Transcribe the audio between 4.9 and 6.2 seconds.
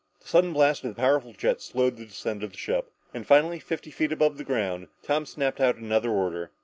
Tom snapped out another